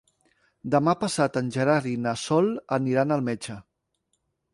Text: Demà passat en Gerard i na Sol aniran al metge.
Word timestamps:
Demà 0.75 0.93
passat 1.01 1.37
en 1.41 1.51
Gerard 1.55 1.89
i 1.91 1.93
na 2.05 2.13
Sol 2.21 2.49
aniran 2.79 3.15
al 3.17 3.25
metge. 3.29 3.59